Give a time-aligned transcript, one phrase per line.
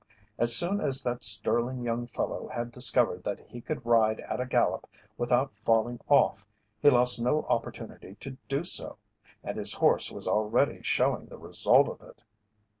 [0.39, 4.47] As soon as that sterling young fellow had discovered that he could ride at a
[4.47, 6.43] gallop without falling off
[6.81, 8.97] he lost no opportunity to do so,
[9.43, 12.23] and his horse was already showing the result of it.